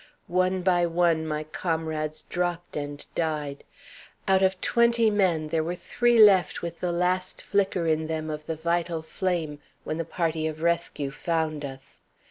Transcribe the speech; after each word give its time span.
One 0.25 0.63
by 0.63 0.87
one 0.87 1.27
my 1.27 1.43
comrades 1.43 2.23
dropped 2.23 2.75
and 2.75 3.05
died. 3.13 3.63
Out 4.27 4.41
of 4.41 4.59
twenty 4.59 5.11
men 5.11 5.49
there 5.49 5.63
were 5.63 5.75
three 5.75 6.17
left 6.17 6.63
with 6.63 6.81
a 6.83 6.91
last 6.91 7.39
flicker 7.43 7.85
in 7.85 8.07
them 8.07 8.31
of 8.31 8.47
the 8.47 8.55
vital 8.55 9.03
flame 9.03 9.59
when 9.83 9.99
the 9.99 10.03
party 10.03 10.47
of 10.47 10.63
rescue 10.63 11.11
found 11.11 11.63
us. 11.63 12.01